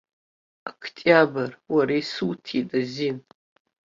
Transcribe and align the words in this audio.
Октиабр, 0.69 1.51
уара 1.73 1.95
исуҭеит 2.01 2.69
азин. 2.79 3.17